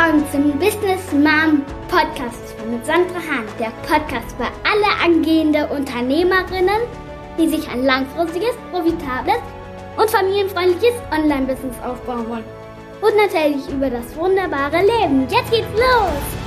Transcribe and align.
willkommen 0.00 0.24
zum 0.32 0.58
Business 0.58 1.12
Mom 1.12 1.62
Podcast 1.88 2.54
mit 2.70 2.86
Sandra 2.86 3.16
Hahn. 3.16 3.44
Der 3.58 3.70
Podcast 3.86 4.34
für 4.36 4.46
alle 4.64 5.04
angehende 5.04 5.66
Unternehmerinnen, 5.66 6.80
die 7.38 7.48
sich 7.48 7.68
ein 7.68 7.84
langfristiges, 7.84 8.56
profitables 8.70 9.40
und 9.98 10.08
familienfreundliches 10.08 10.96
Online-Business 11.12 11.76
aufbauen 11.84 12.28
wollen. 12.30 12.44
Und 13.02 13.16
natürlich 13.16 13.68
über 13.68 13.90
das 13.90 14.16
wunderbare 14.16 14.80
Leben. 14.80 15.26
Jetzt 15.28 15.50
geht's 15.50 15.68
los! 15.72 16.39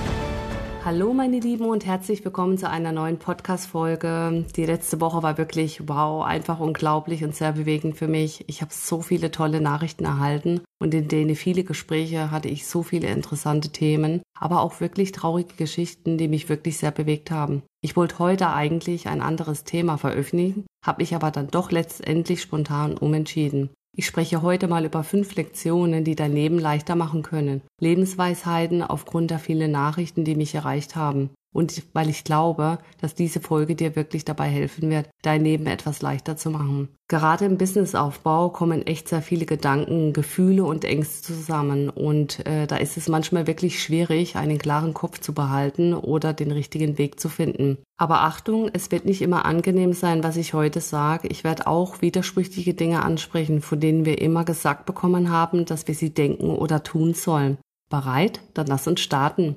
Hallo 0.86 1.13
meine 1.13 1.39
Lieben 1.39 1.63
und 1.63 1.86
herzlich 1.86 2.25
willkommen 2.25 2.57
zu 2.57 2.70
einer 2.70 2.91
neuen 2.91 3.18
Podcast-Folge. 3.18 4.45
Die 4.54 4.65
letzte 4.65 5.00
Woche 5.00 5.23
war 5.23 5.38
wirklich 5.38 5.88
wow, 5.88 6.25
einfach 6.25 6.59
unglaublich 6.59 7.23
und 7.23 7.33
sehr 7.33 7.54
bewegend 7.54 7.95
für 7.95 8.09
mich. 8.09 8.43
Ich 8.50 8.61
habe 8.61 8.73
so 8.73 9.01
viele 9.01 9.32
tolle 9.32 9.61
Nachrichten 9.61 10.04
erhalten 10.04 10.59
und 10.82 10.93
in 10.93 11.07
denen 11.07 11.37
viele 11.37 11.64
Gespräche 11.64 12.32
hatte 12.32 12.50
ich 12.50 12.68
so 12.68 12.83
viele 12.83 13.07
interessante 13.07 13.69
Themen, 13.69 14.23
aber 14.37 14.59
auch 14.59 14.82
wirklich 14.82 15.14
traurige 15.14 15.54
Geschichten, 15.56 16.18
die 16.18 16.28
mich 16.28 16.50
wirklich 16.50 16.78
sehr 16.78 16.92
bewegt 16.92 17.31
haben. 17.31 17.64
Ich 17.81 17.95
wollte 17.95 18.20
heute 18.20 18.50
eigentlich 18.50 19.07
ein 19.07 19.21
anderes 19.21 19.64
Thema 19.64 19.97
veröffentlichen, 19.97 20.65
habe 20.86 21.01
mich 21.01 21.15
aber 21.15 21.31
dann 21.31 21.47
doch 21.47 21.71
letztendlich 21.71 22.42
spontan 22.42 22.97
umentschieden. 22.97 23.70
Ich 23.96 24.07
spreche 24.07 24.42
heute 24.42 24.68
mal 24.68 24.86
über 24.86 25.04
fünf 25.04 25.36
Lektionen, 25.36 26.04
die 26.04 26.15
dein 26.15 26.34
Leben 26.34 26.57
leichter 26.57 26.96
machen 26.96 27.21
können. 27.21 27.61
Lebensweisheiten 27.79 28.82
aufgrund 28.82 29.29
der 29.29 29.38
vielen 29.38 29.71
Nachrichten, 29.71 30.25
die 30.25 30.36
mich 30.36 30.56
erreicht 30.56 30.96
haben. 30.96 31.29
Und 31.54 31.84
weil 31.93 32.09
ich 32.09 32.23
glaube, 32.23 32.80
dass 33.00 33.16
diese 33.16 33.39
Folge 33.39 33.75
dir 33.75 33.95
wirklich 33.95 34.25
dabei 34.25 34.50
helfen 34.50 34.89
wird, 34.89 35.08
dein 35.22 35.44
Leben 35.44 35.67
etwas 35.67 36.02
leichter 36.02 36.36
zu 36.36 36.50
machen. 36.50 36.89
Gerade 37.08 37.45
im 37.45 37.59
Businessaufbau 37.59 38.50
kommen 38.50 38.88
echt 38.88 39.08
sehr 39.08 39.22
viele 39.22 39.45
Gedanken, 39.45 40.14
Gefühle 40.14 40.64
und 40.64 40.84
Ängste 40.84 41.34
zusammen. 41.34 41.89
Und 41.89 42.45
äh, 42.48 42.66
da 42.66 42.78
ist 42.78 42.98
es 42.98 43.08
manchmal 43.08 43.45
wirklich 43.45 43.82
schwierig, 43.82 44.36
einen 44.36 44.58
klaren 44.58 44.95
Kopf 44.95 45.20
zu 45.20 45.34
behalten 45.34 45.94
oder 45.94 46.34
den 46.34 46.52
richtigen 46.52 46.98
Weg 46.98 47.20
zu 47.20 47.30
finden. 47.30 47.78
Aber 47.98 48.22
Achtung, 48.22 48.70
es 48.73 48.92
wird 48.92 49.06
nicht 49.06 49.22
immer 49.22 49.45
angenehm 49.45 49.94
sein, 49.94 50.23
was 50.23 50.38
ich 50.38 50.56
heute 50.56 50.82
sage. 50.82 51.28
Ich 51.28 51.44
werde 51.44 51.67
auch 51.67 52.02
widersprüchliche 52.02 52.73
Dinge 52.73 53.04
ansprechen, 53.04 53.62
von 53.62 53.80
denen 53.80 54.06
wir 54.06 54.20
immer 54.20 54.44
gesagt 54.44 54.88
bekommen 54.88 55.30
haben, 55.30 55.66
dass 55.66 55.88
wir 55.88 55.94
sie 55.94 56.10
denken 56.10 56.50
oder 56.50 56.82
tun 56.84 57.14
sollen. 57.14 57.60
Bereit? 57.90 58.40
Dann 58.56 58.66
lass 58.66 58.88
uns 58.88 59.02
starten. 59.02 59.56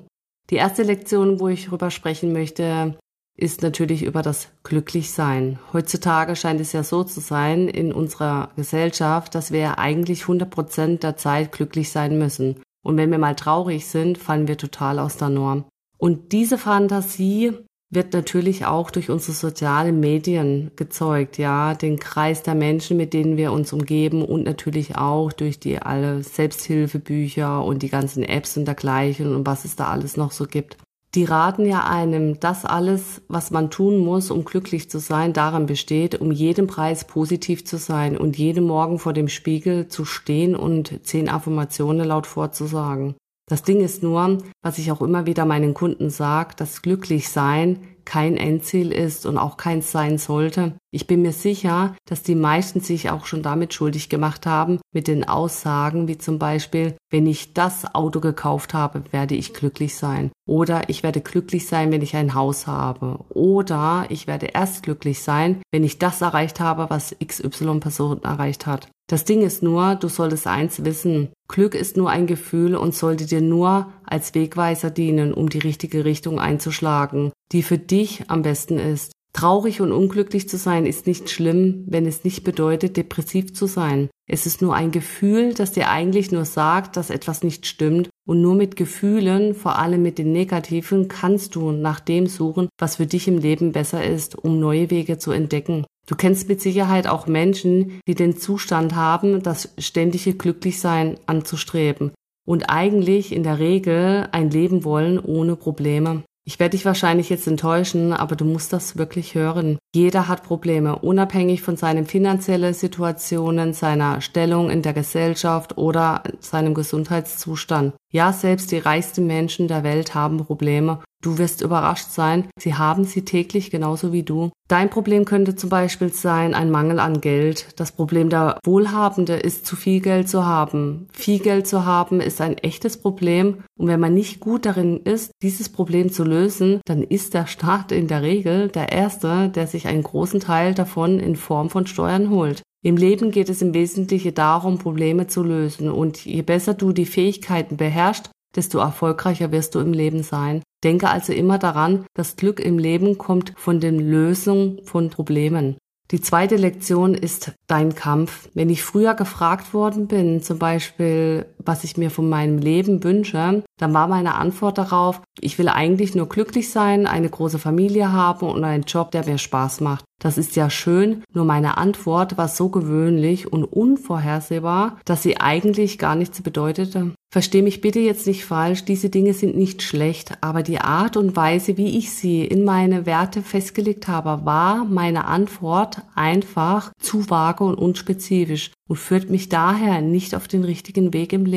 Die 0.49 0.55
erste 0.55 0.83
Lektion, 0.83 1.39
wo 1.39 1.49
ich 1.49 1.65
darüber 1.65 1.91
sprechen 1.91 2.31
möchte, 2.31 2.97
ist 3.37 3.61
natürlich 3.61 4.03
über 4.03 4.21
das 4.21 4.49
Glücklichsein. 4.63 5.59
Heutzutage 5.73 6.35
scheint 6.35 6.59
es 6.59 6.73
ja 6.73 6.83
so 6.83 7.03
zu 7.03 7.19
sein 7.19 7.67
in 7.67 7.93
unserer 7.93 8.49
Gesellschaft, 8.55 9.35
dass 9.35 9.51
wir 9.51 9.77
eigentlich 9.77 10.23
100 10.23 10.49
Prozent 10.49 11.03
der 11.03 11.17
Zeit 11.17 11.51
glücklich 11.51 11.91
sein 11.91 12.17
müssen. 12.17 12.61
Und 12.83 12.97
wenn 12.97 13.11
wir 13.11 13.19
mal 13.19 13.35
traurig 13.35 13.85
sind, 13.85 14.17
fallen 14.17 14.47
wir 14.47 14.57
total 14.57 14.99
aus 14.99 15.17
der 15.17 15.29
Norm. 15.29 15.65
Und 15.97 16.31
diese 16.31 16.57
Fantasie 16.57 17.53
wird 17.89 18.13
natürlich 18.13 18.65
auch 18.65 18.91
durch 18.91 19.09
unsere 19.09 19.31
sozialen 19.31 19.99
Medien 19.99 20.71
gezeugt, 20.75 21.37
ja, 21.37 21.73
den 21.73 21.99
Kreis 21.99 22.43
der 22.43 22.55
Menschen, 22.55 22.97
mit 22.97 23.13
denen 23.13 23.37
wir 23.37 23.53
uns 23.53 23.71
umgeben 23.71 24.23
und 24.23 24.43
natürlich 24.43 24.97
auch 24.97 25.31
durch 25.31 25.59
die 25.59 25.81
alle 25.81 26.21
Selbsthilfebücher 26.21 27.63
und 27.63 27.83
die 27.83 27.89
ganzen 27.89 28.23
Apps 28.23 28.57
und 28.57 28.65
dergleichen 28.65 29.33
und 29.33 29.45
was 29.45 29.63
es 29.63 29.77
da 29.77 29.87
alles 29.87 30.17
noch 30.17 30.31
so 30.31 30.45
gibt. 30.45 30.77
Die 31.15 31.23
raten 31.23 31.65
ja 31.65 31.85
einem, 31.85 32.39
dass 32.41 32.65
alles, 32.65 33.21
was 33.29 33.49
man 33.49 33.71
tun 33.71 33.99
muss, 33.99 34.29
um 34.29 34.43
glücklich 34.43 34.89
zu 34.89 34.99
sein, 34.99 35.31
daran 35.31 35.65
besteht, 35.65 36.19
um 36.19 36.31
jeden 36.31 36.67
Preis 36.67 37.05
positiv 37.05 37.65
zu 37.65 37.77
sein 37.77 38.17
und 38.17 38.37
jeden 38.37 38.65
Morgen 38.65 38.99
vor 38.99 39.13
dem 39.13 39.29
Spiegel 39.29 39.87
zu 39.87 40.03
stehen 40.03 40.55
und 40.55 40.99
zehn 41.03 41.29
Affirmationen 41.29 42.05
laut 42.05 42.27
vorzusagen. 42.27 43.15
Das 43.49 43.63
Ding 43.63 43.79
ist 43.79 44.03
nur, 44.03 44.39
was 44.61 44.77
ich 44.77 44.91
auch 44.91 45.01
immer 45.01 45.25
wieder 45.25 45.45
meinen 45.45 45.73
Kunden 45.73 46.09
sage, 46.09 46.53
dass 46.57 46.81
glücklich 46.81 47.29
sein 47.29 47.79
kein 48.07 48.37
Endziel 48.37 48.93
ist 48.93 49.25
und 49.25 49.37
auch 49.37 49.57
keins 49.57 49.91
sein 49.91 50.17
sollte. 50.17 50.77
Ich 50.91 51.07
bin 51.07 51.21
mir 51.21 51.33
sicher, 51.33 51.93
dass 52.05 52.23
die 52.23 52.35
meisten 52.35 52.79
sich 52.79 53.09
auch 53.09 53.25
schon 53.25 53.43
damit 53.43 53.73
schuldig 53.73 54.07
gemacht 54.07 54.45
haben, 54.45 54.79
mit 54.93 55.09
den 55.09 55.27
Aussagen 55.27 56.07
wie 56.07 56.17
zum 56.17 56.39
Beispiel, 56.39 56.95
wenn 57.11 57.27
ich 57.27 57.53
das 57.53 57.93
Auto 57.93 58.21
gekauft 58.21 58.73
habe, 58.73 59.03
werde 59.11 59.35
ich 59.35 59.53
glücklich 59.53 59.97
sein. 59.97 60.31
Oder 60.47 60.87
ich 60.87 61.03
werde 61.03 61.19
glücklich 61.19 61.67
sein, 61.67 61.91
wenn 61.91 62.01
ich 62.01 62.15
ein 62.15 62.33
Haus 62.33 62.65
habe. 62.65 63.19
Oder 63.27 64.05
ich 64.07 64.25
werde 64.25 64.47
erst 64.53 64.83
glücklich 64.83 65.21
sein, 65.21 65.61
wenn 65.73 65.83
ich 65.83 65.99
das 65.99 66.21
erreicht 66.21 66.61
habe, 66.61 66.89
was 66.89 67.13
XY 67.21 67.79
Person 67.79 68.23
erreicht 68.23 68.65
hat. 68.65 68.87
Das 69.09 69.23
Ding 69.23 69.41
ist 69.41 69.63
nur, 69.63 69.95
du 69.95 70.07
solltest 70.07 70.47
eins 70.47 70.83
wissen. 70.83 71.29
Glück 71.47 71.75
ist 71.75 71.95
nur 71.95 72.09
ein 72.09 72.27
Gefühl 72.27 72.75
und 72.75 72.93
sollte 72.93 73.25
dir 73.25 73.41
nur 73.41 73.87
als 74.05 74.35
Wegweiser 74.35 74.91
dienen, 74.91 75.33
um 75.33 75.49
die 75.49 75.59
richtige 75.59 76.03
Richtung 76.03 76.39
einzuschlagen, 76.39 77.31
die 77.51 77.63
für 77.63 77.77
dich 77.77 78.29
am 78.29 78.41
besten 78.41 78.77
ist. 78.79 79.11
Traurig 79.33 79.81
und 79.81 79.91
unglücklich 79.91 80.49
zu 80.49 80.57
sein 80.57 80.85
ist 80.85 81.05
nicht 81.05 81.29
schlimm, 81.29 81.83
wenn 81.85 82.07
es 82.07 82.23
nicht 82.23 82.43
bedeutet, 82.43 82.97
depressiv 82.97 83.53
zu 83.53 83.67
sein. 83.67 84.09
Es 84.27 84.45
ist 84.45 84.61
nur 84.61 84.73
ein 84.73 84.91
Gefühl, 84.91 85.53
das 85.53 85.71
dir 85.71 85.89
eigentlich 85.89 86.31
nur 86.31 86.43
sagt, 86.43 86.97
dass 86.97 87.11
etwas 87.11 87.43
nicht 87.43 87.67
stimmt 87.67 88.09
und 88.27 88.41
nur 88.41 88.55
mit 88.55 88.75
Gefühlen, 88.75 89.53
vor 89.53 89.77
allem 89.77 90.01
mit 90.01 90.17
den 90.17 90.31
negativen, 90.31 91.07
kannst 91.07 91.55
du 91.55 91.71
nach 91.71 91.99
dem 91.99 92.27
suchen, 92.27 92.67
was 92.79 92.95
für 92.95 93.05
dich 93.05 93.27
im 93.27 93.37
Leben 93.37 93.73
besser 93.73 94.03
ist, 94.03 94.35
um 94.35 94.59
neue 94.59 94.89
Wege 94.89 95.17
zu 95.19 95.31
entdecken. 95.31 95.85
Du 96.07 96.15
kennst 96.15 96.49
mit 96.49 96.59
Sicherheit 96.59 97.05
auch 97.05 97.27
Menschen, 97.27 98.01
die 98.07 98.15
den 98.15 98.37
Zustand 98.37 98.95
haben, 98.95 99.43
das 99.43 99.73
ständige 99.77 100.33
Glücklichsein 100.33 101.19
anzustreben 101.25 102.11
und 102.45 102.69
eigentlich 102.69 103.33
in 103.33 103.43
der 103.43 103.59
Regel 103.59 104.29
ein 104.31 104.49
Leben 104.49 104.83
wollen 104.83 105.19
ohne 105.19 105.55
Probleme. 105.55 106.23
Ich 106.47 106.61
werde 106.61 106.77
dich 106.77 106.85
wahrscheinlich 106.85 107.29
jetzt 107.29 107.45
enttäuschen, 107.45 108.13
aber 108.13 108.37
du 108.37 108.45
musst 108.45 108.71
das 108.71 108.95
wirklich 108.95 109.35
hören. 109.35 109.77
Jeder 109.93 110.29
hat 110.29 110.43
Probleme, 110.43 110.97
unabhängig 110.97 111.61
von 111.61 111.75
seinen 111.75 112.05
finanziellen 112.05 112.73
Situationen, 112.73 113.73
seiner 113.73 114.21
Stellung 114.21 114.69
in 114.69 114.81
der 114.81 114.93
Gesellschaft 114.93 115.77
oder 115.77 116.23
seinem 116.39 116.73
Gesundheitszustand. 116.73 117.95
Ja, 118.11 118.31
selbst 118.31 118.71
die 118.71 118.77
reichsten 118.77 119.27
Menschen 119.27 119.67
der 119.67 119.83
Welt 119.83 120.15
haben 120.15 120.37
Probleme 120.37 120.99
Du 121.23 121.39
wirst 121.39 121.61
überrascht 121.61 122.11
sein, 122.11 122.47
sie 122.59 122.75
haben 122.75 123.03
sie 123.03 123.25
täglich 123.25 123.71
genauso 123.71 124.13
wie 124.13 124.21
du. 124.21 124.51
Dein 124.67 124.91
Problem 124.91 125.25
könnte 125.25 125.55
zum 125.55 125.69
Beispiel 125.69 126.13
sein 126.13 126.53
ein 126.53 126.69
Mangel 126.69 126.99
an 126.99 127.21
Geld. 127.21 127.67
Das 127.75 127.91
Problem 127.91 128.29
der 128.29 128.59
Wohlhabende 128.63 129.35
ist 129.35 129.65
zu 129.65 129.75
viel 129.75 129.99
Geld 129.99 130.29
zu 130.29 130.45
haben. 130.45 131.07
Viel 131.13 131.39
Geld 131.39 131.65
zu 131.65 131.85
haben 131.85 132.21
ist 132.21 132.39
ein 132.39 132.57
echtes 132.59 132.97
Problem 132.97 133.63
und 133.79 133.87
wenn 133.87 133.99
man 133.99 134.13
nicht 134.13 134.39
gut 134.39 134.67
darin 134.67 135.01
ist, 135.03 135.31
dieses 135.41 135.69
Problem 135.69 136.11
zu 136.11 136.23
lösen, 136.23 136.81
dann 136.85 137.01
ist 137.01 137.33
der 137.33 137.47
Staat 137.47 137.91
in 137.91 138.07
der 138.07 138.21
Regel 138.21 138.67
der 138.67 138.91
Erste, 138.91 139.49
der 139.49 139.65
sich 139.65 139.87
einen 139.87 140.03
großen 140.03 140.39
Teil 140.39 140.75
davon 140.75 141.19
in 141.19 141.35
Form 141.35 141.71
von 141.71 141.87
Steuern 141.87 142.29
holt. 142.29 142.61
Im 142.83 142.95
Leben 142.95 143.31
geht 143.31 143.49
es 143.49 143.61
im 143.61 143.73
Wesentlichen 143.73 144.33
darum, 144.33 144.77
Probleme 144.77 145.27
zu 145.27 145.43
lösen 145.43 145.89
und 145.89 146.25
je 146.25 146.41
besser 146.41 146.73
du 146.73 146.93
die 146.93 147.05
Fähigkeiten 147.05 147.77
beherrschst, 147.77 148.29
desto 148.55 148.79
erfolgreicher 148.79 149.51
wirst 149.51 149.75
du 149.75 149.79
im 149.79 149.93
Leben 149.93 150.23
sein. 150.23 150.61
Denke 150.83 151.09
also 151.09 151.33
immer 151.33 151.57
daran, 151.57 152.05
das 152.15 152.35
Glück 152.35 152.59
im 152.59 152.77
Leben 152.77 153.17
kommt 153.17 153.53
von 153.57 153.79
den 153.79 153.99
Lösungen 153.99 154.79
von 154.83 155.09
Problemen. 155.09 155.77
Die 156.11 156.21
zweite 156.21 156.55
Lektion 156.55 157.15
ist 157.15 157.51
dein 157.67 157.93
Kampf. 157.93 158.47
Wenn 158.53 158.69
ich 158.69 158.83
früher 158.83 159.13
gefragt 159.13 159.73
worden 159.73 160.07
bin, 160.07 160.41
zum 160.41 160.57
Beispiel, 160.57 161.45
was 161.67 161.83
ich 161.83 161.97
mir 161.97 162.09
von 162.09 162.29
meinem 162.29 162.57
Leben 162.57 163.03
wünsche, 163.03 163.63
dann 163.77 163.93
war 163.93 164.07
meine 164.07 164.35
Antwort 164.35 164.77
darauf, 164.77 165.21
ich 165.39 165.57
will 165.59 165.69
eigentlich 165.69 166.15
nur 166.15 166.29
glücklich 166.29 166.71
sein, 166.71 167.05
eine 167.05 167.29
große 167.29 167.59
Familie 167.59 168.11
haben 168.11 168.47
und 168.47 168.63
einen 168.63 168.83
Job, 168.83 169.11
der 169.11 169.25
mir 169.25 169.37
Spaß 169.37 169.81
macht. 169.81 170.05
Das 170.19 170.39
ist 170.39 170.55
ja 170.55 170.71
schön, 170.71 171.23
nur 171.31 171.45
meine 171.45 171.77
Antwort 171.77 172.37
war 172.37 172.47
so 172.47 172.69
gewöhnlich 172.69 173.51
und 173.53 173.65
unvorhersehbar, 173.65 174.97
dass 175.05 175.21
sie 175.21 175.39
eigentlich 175.39 175.99
gar 175.99 176.15
nichts 176.15 176.41
bedeutete. 176.41 177.13
Versteh 177.29 177.61
mich 177.61 177.81
bitte 177.81 177.99
jetzt 177.99 178.25
nicht 178.25 178.45
falsch, 178.45 178.85
diese 178.85 179.09
Dinge 179.09 179.33
sind 179.33 179.55
nicht 179.55 179.83
schlecht, 179.83 180.37
aber 180.41 180.63
die 180.63 180.79
Art 180.79 181.17
und 181.17 181.35
Weise, 181.35 181.77
wie 181.77 181.97
ich 181.97 182.11
sie 182.11 182.43
in 182.43 182.63
meine 182.63 183.05
Werte 183.05 183.43
festgelegt 183.43 184.07
habe, 184.07 184.45
war 184.45 184.85
meine 184.85 185.25
Antwort 185.25 186.01
einfach 186.15 186.91
zu 186.99 187.29
vage 187.29 187.65
und 187.65 187.75
unspezifisch 187.75 188.71
und 188.87 188.95
führt 188.95 189.29
mich 189.29 189.49
daher 189.49 190.01
nicht 190.01 190.33
auf 190.33 190.47
den 190.47 190.63
richtigen 190.63 191.13
Weg 191.13 191.33
im 191.33 191.45
Leben. 191.45 191.56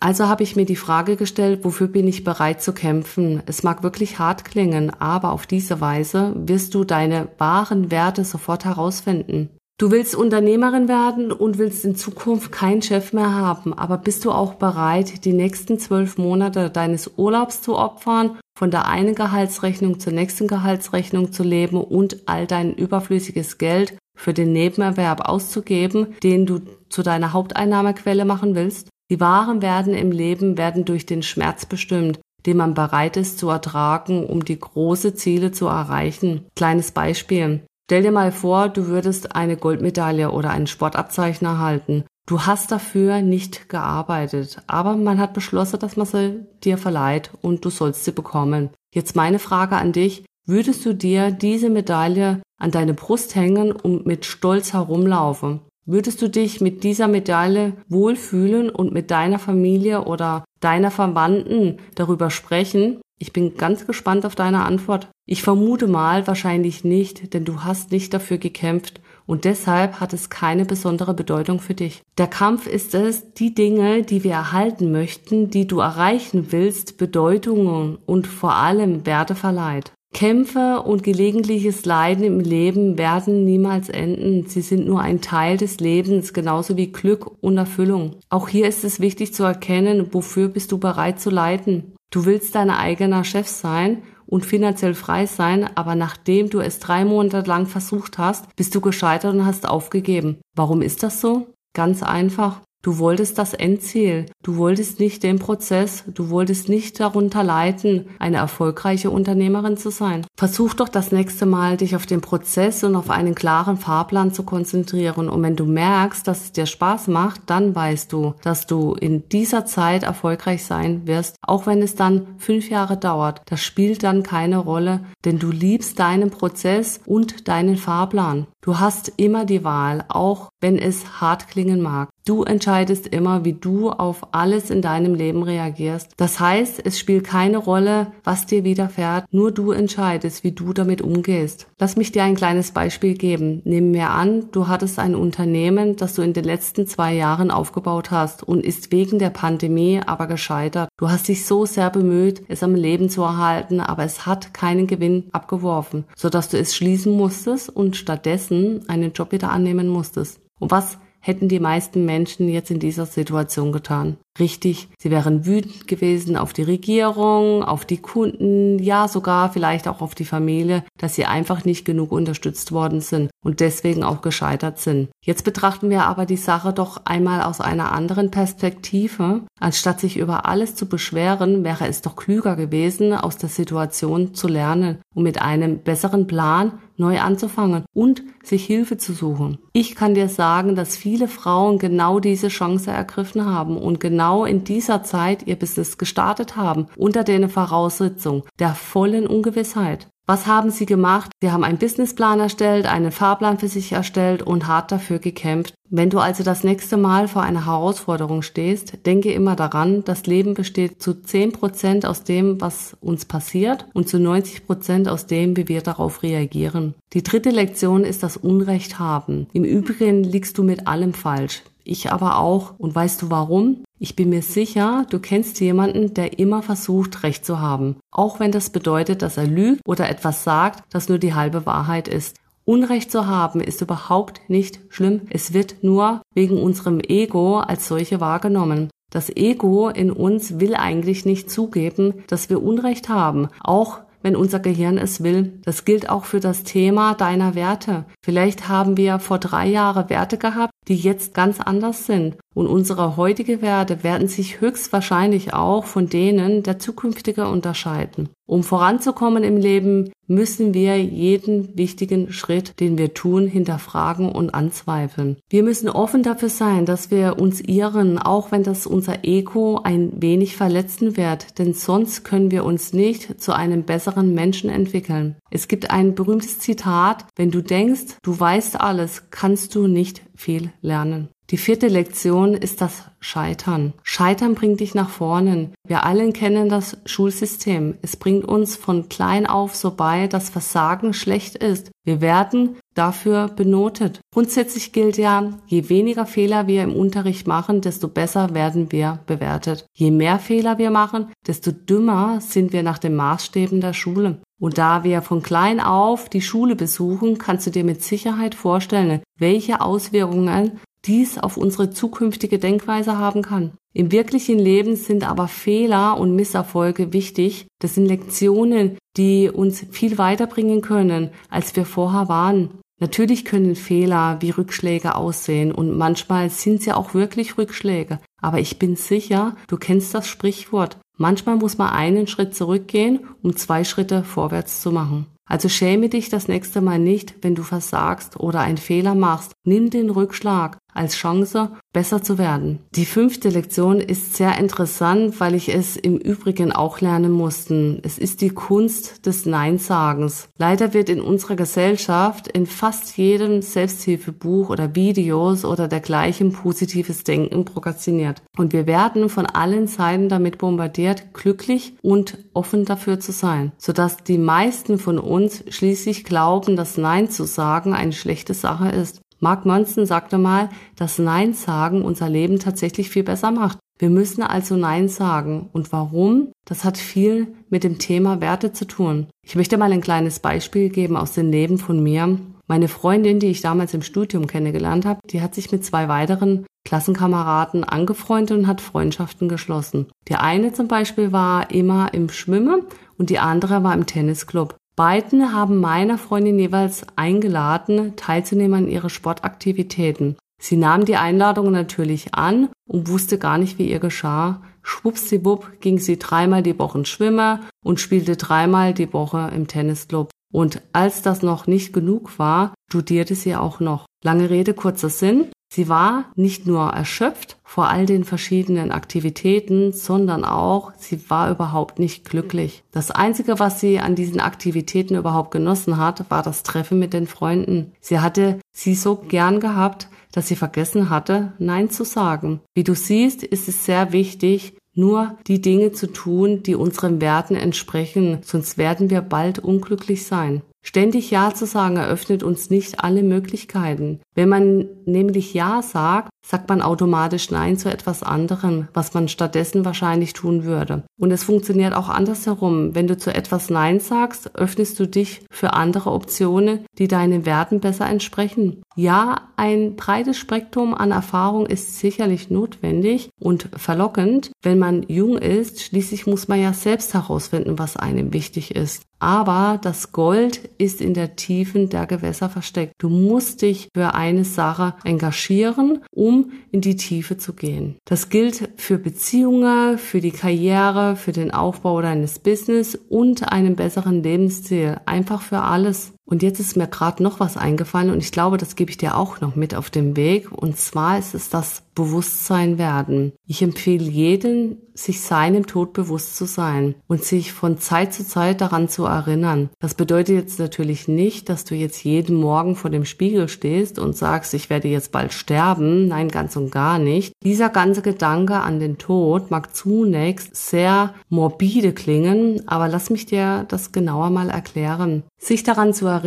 Also 0.00 0.28
habe 0.28 0.44
ich 0.44 0.54
mir 0.54 0.64
die 0.64 0.76
Frage 0.76 1.16
gestellt, 1.16 1.64
wofür 1.64 1.88
bin 1.88 2.06
ich 2.06 2.22
bereit 2.22 2.62
zu 2.62 2.72
kämpfen? 2.72 3.42
Es 3.46 3.64
mag 3.64 3.82
wirklich 3.82 4.18
hart 4.18 4.44
klingen, 4.44 4.92
aber 5.00 5.32
auf 5.32 5.46
diese 5.46 5.80
Weise 5.80 6.32
wirst 6.36 6.74
du 6.74 6.84
deine 6.84 7.28
wahren 7.38 7.90
Werte 7.90 8.24
sofort 8.24 8.64
herausfinden. 8.64 9.50
Du 9.80 9.92
willst 9.92 10.16
Unternehmerin 10.16 10.88
werden 10.88 11.30
und 11.30 11.58
willst 11.58 11.84
in 11.84 11.94
Zukunft 11.94 12.50
keinen 12.50 12.82
Chef 12.82 13.12
mehr 13.12 13.32
haben, 13.32 13.72
aber 13.72 13.96
bist 13.96 14.24
du 14.24 14.32
auch 14.32 14.54
bereit, 14.54 15.24
die 15.24 15.32
nächsten 15.32 15.78
zwölf 15.78 16.18
Monate 16.18 16.68
deines 16.68 17.12
Urlaubs 17.16 17.62
zu 17.62 17.76
opfern, 17.76 18.38
von 18.58 18.72
der 18.72 18.88
einen 18.88 19.14
Gehaltsrechnung 19.14 20.00
zur 20.00 20.12
nächsten 20.12 20.48
Gehaltsrechnung 20.48 21.30
zu 21.30 21.44
leben 21.44 21.80
und 21.80 22.28
all 22.28 22.48
dein 22.48 22.74
überflüssiges 22.74 23.56
Geld 23.58 23.96
für 24.16 24.34
den 24.34 24.52
Nebenerwerb 24.52 25.28
auszugeben, 25.28 26.16
den 26.24 26.44
du 26.44 26.60
zu 26.88 27.04
deiner 27.04 27.32
Haupteinnahmequelle 27.32 28.24
machen 28.24 28.56
willst? 28.56 28.88
Die 29.10 29.20
wahren 29.20 29.62
Werden 29.62 29.94
im 29.94 30.12
Leben 30.12 30.58
werden 30.58 30.84
durch 30.84 31.06
den 31.06 31.22
Schmerz 31.22 31.66
bestimmt, 31.66 32.20
den 32.46 32.56
man 32.56 32.74
bereit 32.74 33.16
ist 33.16 33.38
zu 33.38 33.48
ertragen, 33.48 34.26
um 34.26 34.44
die 34.44 34.58
große 34.58 35.14
Ziele 35.14 35.52
zu 35.52 35.66
erreichen. 35.66 36.46
Kleines 36.56 36.92
Beispiel. 36.92 37.64
Stell 37.86 38.02
dir 38.02 38.12
mal 38.12 38.32
vor, 38.32 38.68
du 38.68 38.86
würdest 38.86 39.34
eine 39.34 39.56
Goldmedaille 39.56 40.30
oder 40.30 40.50
ein 40.50 40.66
Sportabzeichen 40.66 41.46
erhalten. 41.46 42.04
Du 42.28 42.42
hast 42.42 42.70
dafür 42.70 43.22
nicht 43.22 43.70
gearbeitet, 43.70 44.58
aber 44.66 44.94
man 44.96 45.18
hat 45.18 45.32
beschlossen, 45.32 45.80
dass 45.80 45.96
man 45.96 46.06
sie 46.06 46.46
dir 46.62 46.76
verleiht 46.76 47.30
und 47.40 47.64
du 47.64 47.70
sollst 47.70 48.04
sie 48.04 48.12
bekommen. 48.12 48.68
Jetzt 48.94 49.16
meine 49.16 49.38
Frage 49.38 49.76
an 49.76 49.92
dich. 49.92 50.26
Würdest 50.46 50.84
du 50.84 50.94
dir 50.94 51.30
diese 51.30 51.70
Medaille 51.70 52.42
an 52.58 52.70
deine 52.70 52.92
Brust 52.92 53.34
hängen 53.34 53.72
und 53.72 54.04
mit 54.04 54.26
Stolz 54.26 54.74
herumlaufen? 54.74 55.60
Würdest 55.90 56.20
du 56.20 56.28
dich 56.28 56.60
mit 56.60 56.84
dieser 56.84 57.08
Medaille 57.08 57.72
wohlfühlen 57.88 58.68
und 58.68 58.92
mit 58.92 59.10
deiner 59.10 59.38
Familie 59.38 60.04
oder 60.04 60.44
deiner 60.60 60.90
Verwandten 60.90 61.78
darüber 61.94 62.28
sprechen? 62.28 63.00
Ich 63.18 63.32
bin 63.32 63.56
ganz 63.56 63.86
gespannt 63.86 64.26
auf 64.26 64.34
deine 64.34 64.66
Antwort. 64.66 65.08
Ich 65.24 65.42
vermute 65.42 65.86
mal 65.86 66.26
wahrscheinlich 66.26 66.84
nicht, 66.84 67.32
denn 67.32 67.46
du 67.46 67.64
hast 67.64 67.90
nicht 67.90 68.12
dafür 68.12 68.36
gekämpft 68.36 69.00
und 69.24 69.46
deshalb 69.46 69.98
hat 69.98 70.12
es 70.12 70.28
keine 70.28 70.66
besondere 70.66 71.14
Bedeutung 71.14 71.58
für 71.58 71.74
dich. 71.74 72.02
Der 72.18 72.26
Kampf 72.26 72.66
ist 72.66 72.94
es, 72.94 73.32
die 73.32 73.54
Dinge, 73.54 74.02
die 74.02 74.24
wir 74.24 74.32
erhalten 74.32 74.92
möchten, 74.92 75.48
die 75.48 75.66
du 75.66 75.78
erreichen 75.78 76.48
willst, 76.52 76.98
Bedeutungen 76.98 77.96
und 78.04 78.26
vor 78.26 78.56
allem 78.56 79.06
Werte 79.06 79.34
verleiht. 79.34 79.92
Kämpfe 80.14 80.82
und 80.82 81.02
gelegentliches 81.02 81.84
Leiden 81.84 82.24
im 82.24 82.40
Leben 82.40 82.98
werden 82.98 83.44
niemals 83.44 83.88
enden. 83.88 84.46
Sie 84.48 84.62
sind 84.62 84.86
nur 84.86 85.00
ein 85.00 85.20
Teil 85.20 85.56
des 85.56 85.80
Lebens, 85.80 86.32
genauso 86.32 86.76
wie 86.76 86.90
Glück 86.90 87.30
und 87.40 87.56
Erfüllung. 87.58 88.16
Auch 88.30 88.48
hier 88.48 88.66
ist 88.66 88.84
es 88.84 89.00
wichtig 89.00 89.34
zu 89.34 89.44
erkennen, 89.44 90.12
wofür 90.12 90.48
bist 90.48 90.72
du 90.72 90.78
bereit 90.78 91.20
zu 91.20 91.30
leiden. 91.30 91.94
Du 92.10 92.24
willst 92.24 92.54
dein 92.54 92.70
eigener 92.70 93.22
Chef 93.22 93.46
sein 93.46 94.02
und 94.26 94.46
finanziell 94.46 94.94
frei 94.94 95.26
sein, 95.26 95.68
aber 95.74 95.94
nachdem 95.94 96.50
du 96.50 96.60
es 96.60 96.78
drei 96.78 97.04
Monate 97.04 97.42
lang 97.46 97.66
versucht 97.66 98.18
hast, 98.18 98.54
bist 98.56 98.74
du 98.74 98.80
gescheitert 98.80 99.34
und 99.34 99.46
hast 99.46 99.68
aufgegeben. 99.68 100.38
Warum 100.56 100.82
ist 100.82 101.02
das 101.02 101.20
so? 101.20 101.48
Ganz 101.74 102.02
einfach. 102.02 102.60
Du 102.80 102.98
wolltest 102.98 103.38
das 103.38 103.54
Endziel, 103.54 104.26
du 104.44 104.56
wolltest 104.56 105.00
nicht 105.00 105.24
den 105.24 105.40
Prozess, 105.40 106.04
du 106.06 106.30
wolltest 106.30 106.68
nicht 106.68 107.00
darunter 107.00 107.42
leiden, 107.42 108.08
eine 108.20 108.36
erfolgreiche 108.36 109.10
Unternehmerin 109.10 109.76
zu 109.76 109.90
sein. 109.90 110.24
Versuch 110.36 110.74
doch 110.74 110.88
das 110.88 111.10
nächste 111.10 111.44
Mal, 111.44 111.76
dich 111.76 111.96
auf 111.96 112.06
den 112.06 112.20
Prozess 112.20 112.84
und 112.84 112.94
auf 112.94 113.10
einen 113.10 113.34
klaren 113.34 113.78
Fahrplan 113.78 114.32
zu 114.32 114.44
konzentrieren. 114.44 115.28
Und 115.28 115.42
wenn 115.42 115.56
du 115.56 115.64
merkst, 115.64 116.28
dass 116.28 116.44
es 116.44 116.52
dir 116.52 116.66
Spaß 116.66 117.08
macht, 117.08 117.42
dann 117.46 117.74
weißt 117.74 118.12
du, 118.12 118.34
dass 118.42 118.68
du 118.68 118.94
in 118.94 119.28
dieser 119.28 119.66
Zeit 119.66 120.04
erfolgreich 120.04 120.64
sein 120.64 121.04
wirst, 121.08 121.34
auch 121.42 121.66
wenn 121.66 121.82
es 121.82 121.96
dann 121.96 122.28
fünf 122.38 122.70
Jahre 122.70 122.96
dauert. 122.96 123.42
Das 123.46 123.60
spielt 123.60 124.04
dann 124.04 124.22
keine 124.22 124.58
Rolle, 124.58 125.00
denn 125.24 125.40
du 125.40 125.50
liebst 125.50 125.98
deinen 125.98 126.30
Prozess 126.30 127.00
und 127.06 127.48
deinen 127.48 127.76
Fahrplan. 127.76 128.46
Du 128.60 128.78
hast 128.78 129.12
immer 129.16 129.44
die 129.44 129.64
Wahl, 129.64 130.04
auch 130.08 130.50
wenn 130.60 130.78
es 130.78 131.20
hart 131.20 131.48
klingen 131.48 131.80
mag. 131.80 132.10
Du 132.28 132.42
entscheidest 132.42 133.06
immer, 133.06 133.46
wie 133.46 133.54
du 133.54 133.88
auf 133.88 134.34
alles 134.34 134.68
in 134.68 134.82
deinem 134.82 135.14
Leben 135.14 135.42
reagierst. 135.42 136.10
Das 136.18 136.38
heißt, 136.38 136.82
es 136.84 136.98
spielt 136.98 137.24
keine 137.24 137.56
Rolle, 137.56 138.08
was 138.22 138.44
dir 138.44 138.64
widerfährt, 138.64 139.24
nur 139.32 139.50
du 139.50 139.70
entscheidest, 139.70 140.44
wie 140.44 140.52
du 140.52 140.74
damit 140.74 141.00
umgehst. 141.00 141.68
Lass 141.78 141.96
mich 141.96 142.12
dir 142.12 142.24
ein 142.24 142.34
kleines 142.34 142.72
Beispiel 142.72 143.14
geben. 143.14 143.62
Nehmen 143.64 143.94
wir 143.94 144.10
an, 144.10 144.50
du 144.52 144.68
hattest 144.68 144.98
ein 144.98 145.14
Unternehmen, 145.14 145.96
das 145.96 146.16
du 146.16 146.20
in 146.20 146.34
den 146.34 146.44
letzten 146.44 146.86
zwei 146.86 147.14
Jahren 147.14 147.50
aufgebaut 147.50 148.10
hast 148.10 148.42
und 148.42 148.62
ist 148.62 148.92
wegen 148.92 149.18
der 149.18 149.30
Pandemie 149.30 150.02
aber 150.04 150.26
gescheitert. 150.26 150.90
Du 150.98 151.08
hast 151.08 151.28
dich 151.28 151.46
so 151.46 151.64
sehr 151.64 151.88
bemüht, 151.88 152.42
es 152.48 152.62
am 152.62 152.74
Leben 152.74 153.08
zu 153.08 153.22
erhalten, 153.22 153.80
aber 153.80 154.04
es 154.04 154.26
hat 154.26 154.52
keinen 154.52 154.86
Gewinn 154.86 155.30
abgeworfen, 155.32 156.04
sodass 156.14 156.50
du 156.50 156.58
es 156.58 156.76
schließen 156.76 157.16
musstest 157.16 157.70
und 157.70 157.96
stattdessen 157.96 158.86
einen 158.86 159.14
Job 159.14 159.32
wieder 159.32 159.50
annehmen 159.50 159.88
musstest. 159.88 160.42
Und 160.58 160.72
was 160.72 160.98
hätten 161.20 161.48
die 161.48 161.60
meisten 161.60 162.04
Menschen 162.04 162.48
jetzt 162.48 162.70
in 162.70 162.78
dieser 162.78 163.06
Situation 163.06 163.72
getan? 163.72 164.16
Richtig, 164.38 164.88
sie 164.98 165.10
wären 165.10 165.46
wütend 165.46 165.88
gewesen 165.88 166.36
auf 166.36 166.52
die 166.52 166.62
Regierung, 166.62 167.64
auf 167.64 167.84
die 167.84 167.98
Kunden, 167.98 168.78
ja 168.78 169.08
sogar 169.08 169.52
vielleicht 169.52 169.88
auch 169.88 170.00
auf 170.00 170.14
die 170.14 170.24
Familie, 170.24 170.84
dass 170.96 171.16
sie 171.16 171.24
einfach 171.24 171.64
nicht 171.64 171.84
genug 171.84 172.12
unterstützt 172.12 172.70
worden 172.70 173.00
sind 173.00 173.30
und 173.44 173.60
deswegen 173.60 174.04
auch 174.04 174.22
gescheitert 174.22 174.78
sind. 174.78 175.08
Jetzt 175.24 175.44
betrachten 175.44 175.90
wir 175.90 176.04
aber 176.04 176.24
die 176.24 176.36
Sache 176.36 176.72
doch 176.72 177.02
einmal 177.04 177.42
aus 177.42 177.60
einer 177.60 177.90
anderen 177.92 178.30
Perspektive. 178.30 179.42
Anstatt 179.58 179.98
sich 179.98 180.16
über 180.16 180.46
alles 180.46 180.76
zu 180.76 180.86
beschweren, 180.88 181.64
wäre 181.64 181.88
es 181.88 182.00
doch 182.00 182.14
klüger 182.14 182.54
gewesen, 182.54 183.12
aus 183.12 183.38
der 183.38 183.48
Situation 183.48 184.34
zu 184.34 184.46
lernen 184.46 184.98
und 185.14 185.24
mit 185.24 185.42
einem 185.42 185.78
besseren 185.80 186.28
Plan 186.28 186.78
neu 186.98 187.20
anzufangen 187.20 187.84
und 187.94 188.22
sich 188.42 188.64
Hilfe 188.66 188.96
zu 188.96 189.12
suchen. 189.12 189.58
Ich 189.72 189.94
kann 189.94 190.14
dir 190.14 190.28
sagen, 190.28 190.74
dass 190.74 190.96
viele 190.96 191.28
Frauen 191.28 191.78
genau 191.78 192.20
diese 192.20 192.48
Chance 192.48 192.90
ergriffen 192.90 193.44
haben 193.44 193.76
und 193.76 194.00
genau 194.00 194.44
in 194.44 194.64
dieser 194.64 195.02
Zeit 195.02 195.46
ihr 195.46 195.56
Business 195.56 195.98
gestartet 195.98 196.56
haben, 196.56 196.86
unter 196.96 197.24
den 197.24 197.48
Voraussetzungen 197.48 198.42
der 198.58 198.74
vollen 198.74 199.26
Ungewissheit. 199.26 200.08
Was 200.28 200.46
haben 200.46 200.70
sie 200.70 200.84
gemacht? 200.84 201.30
Sie 201.40 201.50
haben 201.50 201.64
einen 201.64 201.78
Businessplan 201.78 202.38
erstellt, 202.38 202.84
einen 202.84 203.12
Fahrplan 203.12 203.58
für 203.58 203.68
sich 203.68 203.92
erstellt 203.92 204.42
und 204.42 204.66
hart 204.66 204.92
dafür 204.92 205.20
gekämpft. 205.20 205.72
Wenn 205.88 206.10
du 206.10 206.18
also 206.18 206.44
das 206.44 206.64
nächste 206.64 206.98
Mal 206.98 207.28
vor 207.28 207.40
einer 207.40 207.64
Herausforderung 207.64 208.42
stehst, 208.42 209.06
denke 209.06 209.32
immer 209.32 209.56
daran, 209.56 210.04
das 210.04 210.26
Leben 210.26 210.52
besteht 210.52 211.00
zu 211.00 211.12
10% 211.12 212.04
aus 212.04 212.24
dem, 212.24 212.60
was 212.60 212.94
uns 213.00 213.24
passiert 213.24 213.86
und 213.94 214.10
zu 214.10 214.18
90% 214.18 215.08
aus 215.08 215.24
dem, 215.24 215.56
wie 215.56 215.66
wir 215.66 215.80
darauf 215.80 216.22
reagieren. 216.22 216.92
Die 217.14 217.22
dritte 217.22 217.48
Lektion 217.48 218.04
ist 218.04 218.22
das 218.22 218.36
Unrecht 218.36 218.98
haben. 218.98 219.46
Im 219.54 219.64
Übrigen 219.64 220.24
liegst 220.24 220.58
du 220.58 220.62
mit 220.62 220.86
allem 220.86 221.14
falsch 221.14 221.62
ich 221.88 222.12
aber 222.12 222.38
auch. 222.38 222.74
Und 222.78 222.94
weißt 222.94 223.22
du 223.22 223.30
warum? 223.30 223.84
Ich 223.98 224.14
bin 224.14 224.28
mir 224.28 224.42
sicher, 224.42 225.06
du 225.10 225.18
kennst 225.18 225.60
jemanden, 225.60 226.14
der 226.14 226.38
immer 226.38 226.62
versucht, 226.62 227.22
Recht 227.22 227.44
zu 227.44 227.60
haben. 227.60 227.96
Auch 228.12 228.38
wenn 228.38 228.52
das 228.52 228.70
bedeutet, 228.70 229.22
dass 229.22 229.36
er 229.36 229.46
lügt 229.46 229.82
oder 229.86 230.08
etwas 230.08 230.44
sagt, 230.44 230.84
das 230.90 231.08
nur 231.08 231.18
die 231.18 231.34
halbe 231.34 231.66
Wahrheit 231.66 232.06
ist. 232.08 232.36
Unrecht 232.64 233.10
zu 233.10 233.26
haben 233.26 233.60
ist 233.60 233.80
überhaupt 233.80 234.42
nicht 234.48 234.80
schlimm. 234.90 235.22
Es 235.30 235.54
wird 235.54 235.82
nur 235.82 236.20
wegen 236.34 236.62
unserem 236.62 237.00
Ego 237.00 237.60
als 237.60 237.88
solche 237.88 238.20
wahrgenommen. 238.20 238.90
Das 239.10 239.34
Ego 239.34 239.88
in 239.88 240.10
uns 240.10 240.60
will 240.60 240.74
eigentlich 240.74 241.24
nicht 241.24 241.50
zugeben, 241.50 242.24
dass 242.26 242.50
wir 242.50 242.62
Unrecht 242.62 243.08
haben, 243.08 243.48
auch 243.64 244.00
wenn 244.22 244.36
unser 244.36 244.60
Gehirn 244.60 244.98
es 244.98 245.22
will. 245.22 245.60
Das 245.64 245.84
gilt 245.84 246.10
auch 246.10 246.24
für 246.24 246.40
das 246.40 246.62
Thema 246.62 247.14
deiner 247.14 247.54
Werte. 247.54 248.04
Vielleicht 248.22 248.68
haben 248.68 248.96
wir 248.98 249.18
vor 249.18 249.38
drei 249.38 249.66
Jahren 249.66 250.10
Werte 250.10 250.36
gehabt, 250.36 250.72
die 250.88 250.96
jetzt 250.96 251.34
ganz 251.34 251.60
anders 251.60 252.06
sind. 252.06 252.36
Und 252.58 252.66
unsere 252.66 253.16
heutige 253.16 253.62
Werte 253.62 254.02
werden 254.02 254.26
sich 254.26 254.60
höchstwahrscheinlich 254.60 255.54
auch 255.54 255.84
von 255.84 256.08
denen 256.08 256.64
der 256.64 256.80
zukünftigen 256.80 257.46
unterscheiden. 257.46 258.30
Um 258.48 258.64
voranzukommen 258.64 259.44
im 259.44 259.58
Leben, 259.58 260.10
müssen 260.26 260.74
wir 260.74 261.00
jeden 261.00 261.78
wichtigen 261.78 262.32
Schritt, 262.32 262.80
den 262.80 262.98
wir 262.98 263.14
tun, 263.14 263.46
hinterfragen 263.46 264.32
und 264.32 264.54
anzweifeln. 264.54 265.36
Wir 265.48 265.62
müssen 265.62 265.88
offen 265.88 266.24
dafür 266.24 266.48
sein, 266.48 266.84
dass 266.84 267.12
wir 267.12 267.38
uns 267.38 267.60
irren, 267.60 268.18
auch 268.18 268.50
wenn 268.50 268.64
das 268.64 268.88
unser 268.88 269.24
Ego 269.24 269.80
ein 269.84 270.20
wenig 270.20 270.56
verletzen 270.56 271.16
wird, 271.16 271.60
denn 271.60 271.74
sonst 271.74 272.24
können 272.24 272.50
wir 272.50 272.64
uns 272.64 272.92
nicht 272.92 273.40
zu 273.40 273.54
einem 273.54 273.84
besseren 273.84 274.34
Menschen 274.34 274.68
entwickeln. 274.68 275.36
Es 275.52 275.68
gibt 275.68 275.92
ein 275.92 276.16
berühmtes 276.16 276.58
Zitat, 276.58 277.24
wenn 277.36 277.52
du 277.52 277.62
denkst, 277.62 278.16
du 278.24 278.40
weißt 278.40 278.80
alles, 278.80 279.30
kannst 279.30 279.76
du 279.76 279.86
nicht 279.86 280.22
viel 280.34 280.72
lernen. 280.80 281.28
Die 281.50 281.56
vierte 281.56 281.88
Lektion 281.88 282.52
ist 282.52 282.82
das 282.82 283.04
Scheitern. 283.20 283.94
Scheitern 284.02 284.54
bringt 284.54 284.80
dich 284.80 284.94
nach 284.94 285.08
vorne. 285.08 285.70
Wir 285.86 286.04
allen 286.04 286.34
kennen 286.34 286.68
das 286.68 286.98
Schulsystem. 287.06 287.96
Es 288.02 288.16
bringt 288.16 288.44
uns 288.44 288.76
von 288.76 289.08
klein 289.08 289.46
auf 289.46 289.74
so 289.74 289.92
bei, 289.92 290.26
dass 290.26 290.50
Versagen 290.50 291.14
schlecht 291.14 291.56
ist. 291.56 291.90
Wir 292.04 292.20
werden 292.20 292.76
dafür 292.94 293.48
benotet. 293.48 294.20
Grundsätzlich 294.30 294.92
gilt 294.92 295.16
ja, 295.16 295.54
je 295.66 295.88
weniger 295.88 296.26
Fehler 296.26 296.66
wir 296.66 296.82
im 296.82 296.94
Unterricht 296.94 297.46
machen, 297.46 297.80
desto 297.80 298.08
besser 298.08 298.52
werden 298.52 298.92
wir 298.92 299.20
bewertet. 299.24 299.86
Je 299.94 300.10
mehr 300.10 300.38
Fehler 300.38 300.76
wir 300.76 300.90
machen, 300.90 301.32
desto 301.46 301.72
dümmer 301.72 302.42
sind 302.42 302.74
wir 302.74 302.82
nach 302.82 302.98
den 302.98 303.16
Maßstäben 303.16 303.80
der 303.80 303.94
Schule. 303.94 304.42
Und 304.60 304.76
da 304.76 305.02
wir 305.02 305.22
von 305.22 305.40
klein 305.40 305.80
auf 305.80 306.28
die 306.28 306.42
Schule 306.42 306.76
besuchen, 306.76 307.38
kannst 307.38 307.66
du 307.66 307.70
dir 307.70 307.84
mit 307.84 308.02
Sicherheit 308.02 308.54
vorstellen, 308.54 309.22
welche 309.38 309.80
Auswirkungen 309.80 310.80
dies 311.08 311.38
auf 311.38 311.56
unsere 311.56 311.90
zukünftige 311.90 312.58
Denkweise 312.58 313.18
haben 313.18 313.42
kann. 313.42 313.72
Im 313.94 314.12
wirklichen 314.12 314.58
Leben 314.58 314.94
sind 314.94 315.28
aber 315.28 315.48
Fehler 315.48 316.18
und 316.18 316.36
Misserfolge 316.36 317.12
wichtig. 317.12 317.66
Das 317.80 317.94
sind 317.94 318.06
Lektionen, 318.06 318.98
die 319.16 319.50
uns 319.50 319.84
viel 319.90 320.18
weiterbringen 320.18 320.82
können, 320.82 321.30
als 321.48 321.74
wir 321.74 321.84
vorher 321.84 322.28
waren. 322.28 322.70
Natürlich 323.00 323.44
können 323.44 323.76
Fehler 323.76 324.38
wie 324.40 324.50
Rückschläge 324.50 325.14
aussehen 325.14 325.72
und 325.72 325.96
manchmal 325.96 326.50
sind 326.50 326.82
sie 326.82 326.92
auch 326.92 327.14
wirklich 327.14 327.56
Rückschläge. 327.56 328.18
Aber 328.40 328.58
ich 328.58 328.78
bin 328.78 328.96
sicher, 328.96 329.56
du 329.68 329.76
kennst 329.76 330.14
das 330.14 330.26
Sprichwort. 330.26 330.98
Manchmal 331.16 331.56
muss 331.56 331.78
man 331.78 331.90
einen 331.90 332.26
Schritt 332.26 332.54
zurückgehen, 332.54 333.20
um 333.42 333.56
zwei 333.56 333.84
Schritte 333.84 334.24
vorwärts 334.24 334.82
zu 334.82 334.92
machen. 334.92 335.26
Also 335.48 335.68
schäme 335.68 336.08
dich 336.08 336.28
das 336.28 336.46
nächste 336.46 336.80
Mal 336.80 336.98
nicht, 336.98 337.36
wenn 337.40 337.54
du 337.54 337.62
versagst 337.62 338.38
oder 338.38 338.60
einen 338.60 338.76
Fehler 338.76 339.14
machst. 339.14 339.52
Nimm 339.64 339.90
den 339.90 340.10
Rückschlag 340.10 340.76
als 340.92 341.16
Chance, 341.16 341.70
besser 341.92 342.22
zu 342.22 342.38
werden. 342.38 342.80
Die 342.94 343.04
fünfte 343.04 343.48
Lektion 343.48 344.00
ist 344.00 344.36
sehr 344.36 344.58
interessant, 344.58 345.38
weil 345.40 345.54
ich 345.54 345.74
es 345.74 345.96
im 345.96 346.16
Übrigen 346.16 346.72
auch 346.72 347.00
lernen 347.00 347.32
musste. 347.32 348.00
Es 348.02 348.18
ist 348.18 348.40
die 348.40 348.50
Kunst 348.50 349.26
des 349.26 349.46
Neinsagens. 349.46 350.48
Leider 350.58 350.94
wird 350.94 351.08
in 351.08 351.20
unserer 351.20 351.56
Gesellschaft 351.56 352.48
in 352.48 352.66
fast 352.66 353.16
jedem 353.16 353.62
Selbsthilfebuch 353.62 354.70
oder 354.70 354.94
Videos 354.94 355.64
oder 355.64 355.88
dergleichen 355.88 356.52
positives 356.52 357.24
Denken 357.24 357.64
prokrastiniert. 357.64 358.42
Und 358.56 358.72
wir 358.72 358.86
werden 358.86 359.28
von 359.28 359.46
allen 359.46 359.86
Seiten 359.86 360.28
damit 360.28 360.58
bombardiert, 360.58 361.32
glücklich 361.32 361.94
und 362.02 362.38
offen 362.54 362.84
dafür 362.84 363.20
zu 363.20 363.32
sein, 363.32 363.72
sodass 363.78 364.18
die 364.24 364.38
meisten 364.38 364.98
von 364.98 365.18
uns 365.18 365.64
schließlich 365.68 366.24
glauben, 366.24 366.76
dass 366.76 366.96
Nein 366.96 367.30
zu 367.30 367.44
sagen 367.44 367.94
eine 367.94 368.12
schlechte 368.12 368.54
Sache 368.54 368.88
ist. 368.88 369.20
Mark 369.40 369.66
Monson 369.66 370.06
sagte 370.06 370.38
mal, 370.38 370.68
dass 370.96 371.18
Nein 371.18 371.54
sagen 371.54 372.02
unser 372.02 372.28
Leben 372.28 372.58
tatsächlich 372.58 373.10
viel 373.10 373.22
besser 373.22 373.50
macht. 373.50 373.78
Wir 373.98 374.10
müssen 374.10 374.42
also 374.42 374.76
Nein 374.76 375.08
sagen. 375.08 375.68
Und 375.72 375.92
warum? 375.92 376.52
Das 376.64 376.84
hat 376.84 376.98
viel 376.98 377.48
mit 377.68 377.84
dem 377.84 377.98
Thema 377.98 378.40
Werte 378.40 378.72
zu 378.72 378.84
tun. 378.86 379.26
Ich 379.44 379.56
möchte 379.56 379.76
mal 379.76 379.92
ein 379.92 380.00
kleines 380.00 380.38
Beispiel 380.38 380.88
geben 380.88 381.16
aus 381.16 381.32
dem 381.32 381.50
Leben 381.50 381.78
von 381.78 382.02
mir. 382.02 382.38
Meine 382.68 382.88
Freundin, 382.88 383.40
die 383.40 383.46
ich 383.46 383.60
damals 383.60 383.94
im 383.94 384.02
Studium 384.02 384.46
kennengelernt 384.46 385.06
habe, 385.06 385.20
die 385.30 385.40
hat 385.40 385.54
sich 385.54 385.72
mit 385.72 385.84
zwei 385.84 386.08
weiteren 386.08 386.66
Klassenkameraden 386.84 387.84
angefreundet 387.84 388.58
und 388.58 388.66
hat 388.66 388.80
Freundschaften 388.80 389.48
geschlossen. 389.48 390.06
Die 390.28 390.36
eine 390.36 390.72
zum 390.72 390.86
Beispiel 390.86 391.32
war 391.32 391.70
immer 391.70 392.12
im 392.14 392.28
Schwimmen 392.28 392.82
und 393.18 393.30
die 393.30 393.38
andere 393.38 393.82
war 393.82 393.94
im 393.94 394.06
Tennisclub. 394.06 394.76
Beiden 394.98 395.52
haben 395.52 395.78
meiner 395.78 396.18
Freundin 396.18 396.58
jeweils 396.58 397.06
eingeladen, 397.14 398.16
teilzunehmen 398.16 398.86
an 398.86 398.90
ihre 398.90 399.10
Sportaktivitäten. 399.10 400.36
Sie 400.60 400.76
nahm 400.76 401.04
die 401.04 401.14
Einladung 401.14 401.70
natürlich 401.70 402.34
an 402.34 402.70
und 402.84 403.06
wusste 403.06 403.38
gar 403.38 403.58
nicht, 403.58 403.78
wie 403.78 403.88
ihr 403.88 404.00
geschah. 404.00 404.60
Schwuppsdiwupp 404.82 405.80
ging 405.80 406.00
sie 406.00 406.18
dreimal 406.18 406.64
die 406.64 406.76
Woche 406.80 407.04
schwimmen 407.04 407.60
und 407.84 408.00
spielte 408.00 408.36
dreimal 408.36 408.92
die 408.92 409.12
Woche 409.12 409.52
im 409.54 409.68
Tennisclub. 409.68 410.30
Und 410.52 410.82
als 410.92 411.22
das 411.22 411.42
noch 411.42 411.68
nicht 411.68 411.92
genug 411.92 412.36
war, 412.40 412.74
studierte 412.90 413.36
sie 413.36 413.54
auch 413.54 413.78
noch. 413.78 414.06
Lange 414.24 414.50
Rede, 414.50 414.74
kurzer 414.74 415.10
Sinn. 415.10 415.46
Sie 415.70 415.88
war 415.88 416.24
nicht 416.34 416.66
nur 416.66 416.88
erschöpft 416.88 417.58
vor 417.62 417.88
all 417.88 418.06
den 418.06 418.24
verschiedenen 418.24 418.90
Aktivitäten, 418.90 419.92
sondern 419.92 420.44
auch, 420.44 420.92
sie 420.96 421.28
war 421.30 421.50
überhaupt 421.50 421.98
nicht 421.98 422.28
glücklich. 422.28 422.82
Das 422.90 423.10
Einzige, 423.10 423.58
was 423.58 423.78
sie 423.78 424.00
an 424.00 424.14
diesen 424.14 424.40
Aktivitäten 424.40 425.14
überhaupt 425.14 425.50
genossen 425.50 425.98
hat, 425.98 426.30
war 426.30 426.42
das 426.42 426.62
Treffen 426.62 426.98
mit 426.98 427.12
den 427.12 427.26
Freunden. 427.26 427.92
Sie 428.00 428.20
hatte 428.20 428.58
sie 428.72 428.94
so 428.94 429.16
gern 429.16 429.60
gehabt, 429.60 430.08
dass 430.32 430.48
sie 430.48 430.56
vergessen 430.56 431.10
hatte, 431.10 431.52
Nein 431.58 431.90
zu 431.90 432.04
sagen. 432.04 432.60
Wie 432.74 432.84
du 432.84 432.94
siehst, 432.94 433.42
ist 433.42 433.68
es 433.68 433.84
sehr 433.84 434.12
wichtig, 434.12 434.74
nur 434.94 435.38
die 435.46 435.60
Dinge 435.60 435.92
zu 435.92 436.08
tun, 436.08 436.62
die 436.62 436.74
unseren 436.74 437.20
Werten 437.20 437.54
entsprechen, 437.54 438.38
sonst 438.42 438.78
werden 438.78 439.10
wir 439.10 439.20
bald 439.20 439.58
unglücklich 439.58 440.26
sein. 440.26 440.62
Ständig 440.82 441.30
Ja 441.30 441.52
zu 441.52 441.66
sagen 441.66 441.96
eröffnet 441.96 442.42
uns 442.42 442.70
nicht 442.70 443.04
alle 443.04 443.22
Möglichkeiten. 443.22 444.20
Wenn 444.34 444.48
man 444.48 444.88
nämlich 445.04 445.52
Ja 445.52 445.82
sagt, 445.82 446.30
sagt 446.46 446.68
man 446.68 446.80
automatisch 446.80 447.50
Nein 447.50 447.76
zu 447.76 447.90
etwas 447.90 448.22
anderem, 448.22 448.88
was 448.94 449.12
man 449.12 449.28
stattdessen 449.28 449.84
wahrscheinlich 449.84 450.32
tun 450.32 450.64
würde. 450.64 451.02
Und 451.18 451.30
es 451.30 451.44
funktioniert 451.44 451.94
auch 451.94 452.08
andersherum. 452.08 452.94
Wenn 452.94 453.06
du 453.06 453.18
zu 453.18 453.34
etwas 453.34 453.68
Nein 453.68 454.00
sagst, 454.00 454.54
öffnest 454.54 454.98
du 454.98 455.06
dich 455.06 455.42
für 455.50 455.74
andere 455.74 456.10
Optionen, 456.10 456.86
die 456.96 457.08
deinen 457.08 457.44
Werten 457.44 457.80
besser 457.80 458.06
entsprechen. 458.06 458.82
Ja, 458.96 459.48
ein 459.56 459.96
breites 459.96 460.38
Spektrum 460.38 460.94
an 460.94 461.10
Erfahrung 461.10 461.66
ist 461.66 461.98
sicherlich 461.98 462.48
notwendig 462.50 463.28
und 463.38 463.68
verlockend, 463.76 464.52
wenn 464.62 464.78
man 464.78 465.04
jung 465.08 465.36
ist. 465.36 465.82
Schließlich 465.82 466.26
muss 466.26 466.48
man 466.48 466.62
ja 466.62 466.72
selbst 466.72 467.12
herausfinden, 467.14 467.78
was 467.78 467.96
einem 467.96 468.32
wichtig 468.32 468.74
ist. 468.74 469.02
Aber 469.18 469.78
das 469.82 470.12
Gold 470.12 470.70
ist 470.78 471.00
in 471.00 471.14
der 471.14 471.36
Tiefen 471.36 471.88
der 471.88 472.06
Gewässer 472.06 472.48
versteckt. 472.48 472.92
Du 472.98 473.08
musst 473.08 473.62
dich 473.62 473.88
für 473.94 474.14
eine 474.14 474.44
Sache 474.44 474.94
engagieren, 475.04 476.00
um 476.10 476.52
in 476.70 476.80
die 476.80 476.96
Tiefe 476.96 477.36
zu 477.36 477.52
gehen. 477.52 477.96
Das 478.04 478.28
gilt 478.28 478.70
für 478.76 478.98
Beziehungen, 478.98 479.98
für 479.98 480.20
die 480.20 480.30
Karriere, 480.30 481.16
für 481.16 481.32
den 481.32 481.50
Aufbau 481.50 482.00
deines 482.00 482.38
Business 482.38 482.94
und 482.94 483.50
einen 483.50 483.76
besseren 483.76 484.22
Lebensstil. 484.22 485.00
Einfach 485.06 485.42
für 485.42 485.60
alles. 485.60 486.12
Und 486.28 486.42
jetzt 486.42 486.60
ist 486.60 486.76
mir 486.76 486.86
gerade 486.86 487.22
noch 487.22 487.40
was 487.40 487.56
eingefallen 487.56 488.10
und 488.10 488.18
ich 488.22 488.32
glaube, 488.32 488.58
das 488.58 488.76
gebe 488.76 488.90
ich 488.90 488.98
dir 488.98 489.16
auch 489.16 489.40
noch 489.40 489.56
mit 489.56 489.74
auf 489.74 489.88
dem 489.88 490.14
Weg. 490.14 490.52
Und 490.52 490.76
zwar 490.76 491.18
ist 491.18 491.34
es 491.34 491.48
das 491.48 491.82
Bewusstsein 491.94 492.76
werden. 492.76 493.32
Ich 493.46 493.62
empfehle 493.62 494.04
jeden, 494.04 494.76
sich 494.94 495.20
seinem 495.20 495.66
Tod 495.66 495.92
bewusst 495.92 496.36
zu 496.36 496.44
sein 496.44 496.94
und 497.06 497.24
sich 497.24 497.52
von 497.52 497.78
Zeit 497.78 498.12
zu 498.12 498.26
Zeit 498.26 498.60
daran 498.60 498.88
zu 498.88 499.04
erinnern. 499.04 499.70
Das 499.80 499.94
bedeutet 499.94 500.36
jetzt 500.36 500.58
natürlich 500.58 501.08
nicht, 501.08 501.48
dass 501.48 501.64
du 501.64 501.74
jetzt 501.74 502.04
jeden 502.04 502.36
Morgen 502.36 502.76
vor 502.76 502.90
dem 502.90 503.04
Spiegel 503.04 503.48
stehst 503.48 503.98
und 503.98 504.16
sagst, 504.16 504.54
ich 504.54 504.70
werde 504.70 504.88
jetzt 504.88 505.12
bald 505.12 505.32
sterben. 505.32 506.08
Nein, 506.08 506.28
ganz 506.28 506.56
und 506.56 506.70
gar 506.70 506.98
nicht. 506.98 507.32
Dieser 507.42 507.68
ganze 507.68 508.02
Gedanke 508.02 508.56
an 508.56 508.80
den 508.80 508.98
Tod 508.98 509.50
mag 509.50 509.74
zunächst 509.74 510.54
sehr 510.54 511.14
morbide 511.28 511.92
klingen, 511.92 512.62
aber 512.68 512.86
lass 512.88 513.10
mich 513.10 513.26
dir 513.26 513.64
das 513.68 513.92
genauer 513.92 514.30
mal 514.30 514.50
erklären. 514.50 515.22
Sich 515.38 515.62
daran 515.62 515.94
zu 515.94 516.06
erinnern 516.06 516.17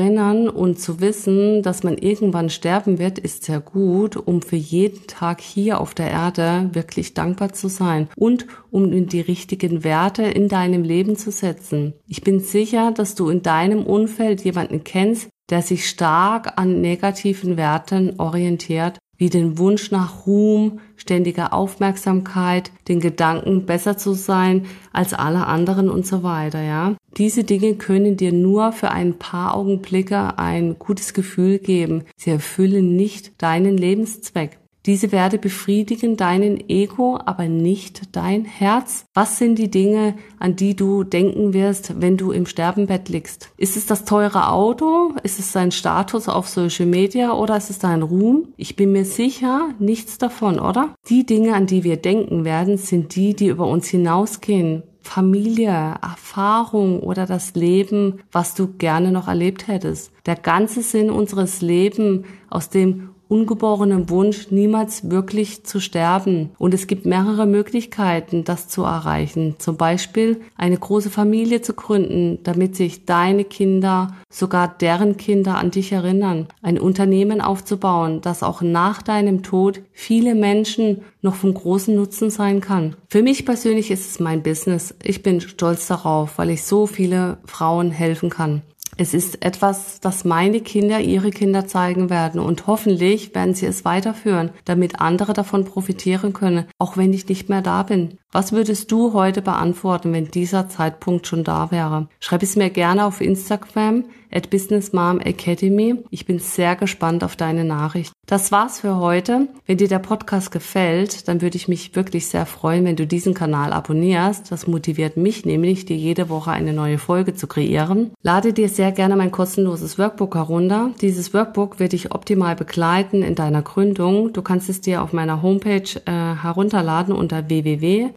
und 0.50 0.79
zu 0.79 1.00
wissen, 1.00 1.62
dass 1.63 1.83
man 1.83 1.98
irgendwann 1.98 2.50
sterben 2.50 3.00
wird, 3.00 3.19
ist 3.19 3.43
sehr 3.43 3.60
gut, 3.60 4.15
um 4.15 4.41
für 4.41 4.55
jeden 4.55 5.07
Tag 5.07 5.41
hier 5.41 5.79
auf 5.79 5.93
der 5.93 6.10
Erde 6.10 6.69
wirklich 6.74 7.13
dankbar 7.13 7.53
zu 7.53 7.67
sein 7.67 8.07
und 8.15 8.48
um 8.69 9.07
die 9.07 9.21
richtigen 9.21 9.83
Werte 9.83 10.24
in 10.24 10.48
deinem 10.48 10.83
Leben 10.83 11.15
zu 11.15 11.31
setzen. 11.31 11.93
Ich 12.07 12.21
bin 12.21 12.39
sicher, 12.39 12.91
dass 12.91 13.15
du 13.15 13.29
in 13.29 13.41
deinem 13.41 13.86
Umfeld 13.86 14.43
jemanden 14.43 14.83
kennst, 14.83 15.29
der 15.50 15.62
sich 15.62 15.88
stark 15.88 16.57
an 16.57 16.81
negativen 16.81 17.57
Werten 17.57 18.19
orientiert 18.19 18.98
wie 19.21 19.29
den 19.29 19.59
Wunsch 19.59 19.91
nach 19.91 20.25
Ruhm, 20.25 20.79
ständiger 20.97 21.53
Aufmerksamkeit, 21.53 22.71
den 22.87 22.99
Gedanken, 22.99 23.67
besser 23.67 23.95
zu 23.95 24.13
sein 24.13 24.65
als 24.93 25.13
alle 25.13 25.45
anderen 25.45 25.91
und 25.91 26.07
so 26.07 26.23
weiter, 26.23 26.63
ja. 26.63 26.95
Diese 27.17 27.43
Dinge 27.43 27.75
können 27.75 28.17
dir 28.17 28.33
nur 28.33 28.71
für 28.71 28.89
ein 28.89 29.19
paar 29.19 29.53
Augenblicke 29.53 30.39
ein 30.39 30.79
gutes 30.79 31.13
Gefühl 31.13 31.59
geben. 31.59 32.05
Sie 32.17 32.31
erfüllen 32.31 32.95
nicht 32.95 33.39
deinen 33.39 33.77
Lebenszweck. 33.77 34.57
Diese 34.88 35.11
Werte 35.11 35.38
befriedigen 35.38 36.17
deinen 36.17 36.67
Ego, 36.67 37.19
aber 37.23 37.47
nicht 37.47 38.15
dein 38.15 38.45
Herz. 38.45 39.05
Was 39.13 39.38
sind 39.38 39.59
die 39.59 39.69
Dinge, 39.69 40.15
an 40.39 40.55
die 40.55 40.75
du 40.75 41.03
denken 41.03 41.53
wirst, 41.53 42.01
wenn 42.01 42.17
du 42.17 42.31
im 42.31 42.47
Sterbenbett 42.47 43.07
liegst? 43.07 43.51
Ist 43.57 43.77
es 43.77 43.85
das 43.85 44.05
teure 44.05 44.50
Auto? 44.50 45.13
Ist 45.21 45.38
es 45.38 45.51
dein 45.51 45.71
Status 45.71 46.27
auf 46.27 46.47
Social 46.47 46.88
Media 46.88 47.33
oder 47.33 47.57
ist 47.57 47.69
es 47.69 47.77
dein 47.77 48.01
Ruhm? 48.01 48.47
Ich 48.57 48.75
bin 48.75 48.91
mir 48.91 49.05
sicher, 49.05 49.69
nichts 49.77 50.17
davon, 50.17 50.59
oder? 50.59 50.95
Die 51.09 51.27
Dinge, 51.27 51.53
an 51.53 51.67
die 51.67 51.83
wir 51.83 51.97
denken 51.97 52.43
werden, 52.43 52.77
sind 52.77 53.15
die, 53.15 53.35
die 53.35 53.47
über 53.47 53.67
uns 53.67 53.88
hinausgehen. 53.88 54.81
Familie, 55.03 55.95
Erfahrung 56.01 57.01
oder 57.01 57.25
das 57.25 57.55
Leben, 57.55 58.19
was 58.31 58.55
du 58.55 58.67
gerne 58.67 59.11
noch 59.11 59.27
erlebt 59.27 59.67
hättest. 59.67 60.11
Der 60.25 60.35
ganze 60.35 60.81
Sinn 60.81 61.09
unseres 61.09 61.61
Lebens, 61.61 62.25
aus 62.50 62.69
dem 62.69 63.10
ungeborenen 63.31 64.09
Wunsch, 64.09 64.51
niemals 64.51 65.09
wirklich 65.09 65.63
zu 65.63 65.79
sterben. 65.79 66.50
Und 66.57 66.73
es 66.73 66.85
gibt 66.85 67.05
mehrere 67.05 67.45
Möglichkeiten, 67.45 68.43
das 68.43 68.67
zu 68.67 68.83
erreichen. 68.83 69.55
Zum 69.57 69.77
Beispiel 69.77 70.41
eine 70.57 70.77
große 70.77 71.09
Familie 71.09 71.61
zu 71.61 71.73
gründen, 71.73 72.39
damit 72.43 72.75
sich 72.75 73.05
deine 73.05 73.45
Kinder, 73.45 74.09
sogar 74.29 74.67
deren 74.67 75.15
Kinder 75.15 75.55
an 75.55 75.71
dich 75.71 75.93
erinnern. 75.93 76.47
Ein 76.61 76.77
Unternehmen 76.77 77.39
aufzubauen, 77.39 78.19
das 78.19 78.43
auch 78.43 78.61
nach 78.61 79.01
deinem 79.01 79.43
Tod 79.43 79.81
viele 79.93 80.35
Menschen 80.35 81.01
noch 81.21 81.35
von 81.35 81.53
großen 81.53 81.95
Nutzen 81.95 82.29
sein 82.31 82.59
kann. 82.59 82.97
Für 83.07 83.21
mich 83.21 83.45
persönlich 83.45 83.91
ist 83.91 84.09
es 84.09 84.19
mein 84.19 84.43
Business. 84.43 84.93
Ich 85.03 85.23
bin 85.23 85.39
stolz 85.39 85.88
darauf, 85.88 86.38
weil 86.38 86.50
ich 86.50 86.63
so 86.63 86.85
viele 86.85 87.38
Frauen 87.45 87.91
helfen 87.91 88.29
kann. 88.29 88.61
Es 89.01 89.15
ist 89.15 89.43
etwas, 89.43 90.00
das 90.00 90.25
meine 90.25 90.62
Kinder 90.62 91.00
ihre 91.00 91.31
Kinder 91.31 91.65
zeigen 91.65 92.12
werden 92.12 92.39
und 92.39 92.67
hoffentlich 92.67 93.34
werden 93.34 93.55
sie 93.55 93.65
es 93.65 93.84
weiterführen, 93.84 94.51
damit 94.63 95.01
andere 95.01 95.34
davon 95.34 95.65
profitieren 95.65 96.34
können, 96.34 96.65
auch 96.77 96.98
wenn 96.98 97.12
ich 97.12 97.27
nicht 97.27 97.50
mehr 97.50 97.63
da 97.63 97.81
bin. 97.81 98.20
Was 98.33 98.53
würdest 98.53 98.89
du 98.93 99.11
heute 99.11 99.41
beantworten, 99.41 100.13
wenn 100.13 100.31
dieser 100.31 100.69
Zeitpunkt 100.69 101.27
schon 101.27 101.43
da 101.43 101.69
wäre? 101.69 102.07
Schreib 102.21 102.43
es 102.43 102.55
mir 102.55 102.69
gerne 102.69 103.05
auf 103.05 103.19
Instagram 103.19 104.05
at 104.31 104.50
Business 104.50 104.93
Mom 104.93 105.19
Academy. 105.19 105.95
Ich 106.09 106.25
bin 106.25 106.39
sehr 106.39 106.77
gespannt 106.77 107.25
auf 107.25 107.35
deine 107.35 107.65
Nachricht. 107.65 108.13
Das 108.25 108.51
war's 108.51 108.79
für 108.79 108.95
heute. 108.95 109.50
Wenn 109.65 109.77
dir 109.77 109.89
der 109.89 110.00
Podcast 110.00 110.51
gefällt, 110.51 111.27
dann 111.27 111.41
würde 111.41 111.57
ich 111.57 111.67
mich 111.67 111.95
wirklich 111.95 112.27
sehr 112.27 112.45
freuen, 112.45 112.85
wenn 112.85 112.95
du 112.95 113.05
diesen 113.05 113.33
Kanal 113.33 113.73
abonnierst. 113.73 114.50
Das 114.50 114.67
motiviert 114.67 115.17
mich 115.17 115.45
nämlich, 115.45 115.85
dir 115.85 115.97
jede 115.97 116.29
Woche 116.29 116.51
eine 116.51 116.71
neue 116.71 116.97
Folge 116.97 117.33
zu 117.33 117.47
kreieren. 117.47 118.11
Lade 118.23 118.53
dir 118.53 118.69
sehr 118.69 118.93
gerne 118.93 119.17
mein 119.17 119.31
kostenloses 119.31 120.00
Workbook 120.00 120.35
herunter. 120.35 120.91
Dieses 121.01 121.33
Workbook 121.33 121.79
wird 121.79 121.91
dich 121.91 122.13
optimal 122.13 122.55
begleiten 122.55 123.23
in 123.23 123.35
deiner 123.35 123.63
Gründung. 123.63 124.31
Du 124.31 124.41
kannst 124.41 124.69
es 124.69 124.79
dir 124.79 125.03
auf 125.03 125.11
meiner 125.11 125.41
Homepage 125.41 125.83
äh, 126.05 126.11
herunterladen 126.11 127.13
unter 127.13 127.41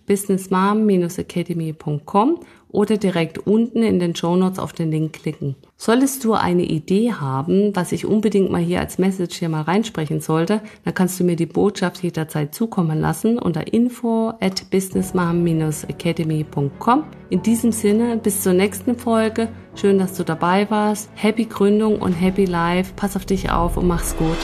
www.businessmom-academy.com 0.06 2.38
oder 2.74 2.96
direkt 2.96 3.46
unten 3.46 3.84
in 3.84 4.00
den 4.00 4.16
Show 4.16 4.34
Notes 4.34 4.58
auf 4.58 4.72
den 4.72 4.90
Link 4.90 5.12
klicken. 5.12 5.54
Solltest 5.76 6.24
du 6.24 6.32
eine 6.32 6.64
Idee 6.64 7.12
haben, 7.12 7.76
was 7.76 7.92
ich 7.92 8.04
unbedingt 8.04 8.50
mal 8.50 8.60
hier 8.60 8.80
als 8.80 8.98
Message 8.98 9.38
hier 9.38 9.48
mal 9.48 9.62
reinsprechen 9.62 10.20
sollte, 10.20 10.60
dann 10.84 10.94
kannst 10.94 11.20
du 11.20 11.24
mir 11.24 11.36
die 11.36 11.46
Botschaft 11.46 12.02
jederzeit 12.02 12.52
zukommen 12.52 13.00
lassen 13.00 13.38
unter 13.38 13.72
info 13.72 14.32
at 14.40 14.68
businessmom-academy.com. 14.70 17.04
In 17.30 17.42
diesem 17.42 17.70
Sinne, 17.70 18.16
bis 18.16 18.42
zur 18.42 18.54
nächsten 18.54 18.98
Folge. 18.98 19.50
Schön, 19.76 19.98
dass 19.98 20.16
du 20.16 20.24
dabei 20.24 20.68
warst. 20.68 21.10
Happy 21.14 21.44
Gründung 21.44 22.00
und 22.00 22.14
Happy 22.14 22.44
Life. 22.44 22.94
Pass 22.96 23.14
auf 23.14 23.24
dich 23.24 23.52
auf 23.52 23.76
und 23.76 23.86
mach's 23.86 24.16
gut. 24.16 24.34